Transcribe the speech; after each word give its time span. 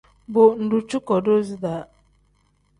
Bo 0.33 0.43
ngdu 0.61 0.79
cuko 0.89 1.13
doozi 1.25 1.55
da. 1.63 1.75